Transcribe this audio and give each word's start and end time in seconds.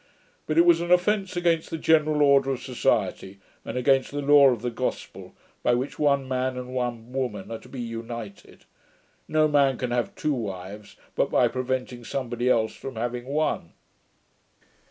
But 0.47 0.57
it 0.57 0.65
was 0.65 0.81
an 0.81 0.91
offence 0.91 1.37
against 1.37 1.69
the 1.69 1.77
general 1.77 2.23
order 2.23 2.49
of 2.49 2.59
society, 2.63 3.39
and 3.63 3.77
against 3.77 4.09
the 4.09 4.23
law 4.23 4.49
of 4.49 4.63
the 4.63 4.71
Gospel, 4.71 5.35
by 5.61 5.75
which 5.75 5.99
one 5.99 6.27
man 6.27 6.57
and 6.57 6.69
one 6.73 7.13
woman 7.13 7.51
are 7.51 7.59
to 7.59 7.69
be 7.69 7.81
united. 7.81 8.65
No 9.27 9.47
man 9.47 9.77
can 9.77 9.91
have 9.91 10.15
two 10.15 10.33
wives, 10.33 10.95
but 11.13 11.29
by 11.29 11.47
preventing 11.47 12.03
somebody 12.03 12.49
else 12.49 12.73
from 12.73 12.95
having 12.95 13.25
one.' 13.25 13.73